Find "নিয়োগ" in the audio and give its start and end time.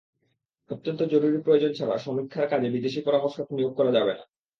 3.51-3.73